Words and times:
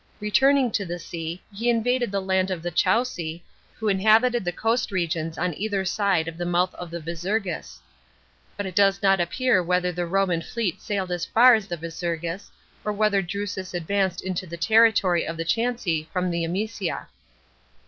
Returning 0.19 0.71
to 0.71 0.83
the 0.83 0.97
sea, 0.97 1.43
he 1.53 1.69
invaded 1.69 2.11
the 2.11 2.21
land 2.23 2.49
of 2.49 2.63
the 2.63 2.71
Chauci, 2.71 3.43
who 3.75 3.87
inhabited 3.87 4.43
the 4.43 4.51
coast 4.51 4.91
regions 4.91 5.37
on 5.37 5.53
either 5.53 5.85
side 5.85 6.27
of 6.27 6.37
thn 6.37 6.47
mouth 6.47 6.73
of 6.73 6.89
the 6.89 6.99
Visurgis; 6.99 7.77
but 8.57 8.65
it 8.65 8.73
does 8.73 9.03
not 9.03 9.21
appear 9.21 9.61
whether 9.61 9.91
the 9.91 10.07
Roman 10.07 10.41
fleet 10.41 10.81
sailed 10.81 11.11
as 11.11 11.23
far 11.23 11.53
as 11.53 11.67
the 11.67 11.77
Visurgis, 11.77 12.49
or 12.83 12.91
wheiher 12.91 13.21
Drusus 13.21 13.75
advanced 13.75 14.23
into 14.23 14.47
the 14.47 14.57
territory 14.57 15.23
of 15.23 15.37
the 15.37 15.45
Chauci 15.45 16.07
from 16.11 16.31
the 16.31 16.43
Amisia. 16.45 17.05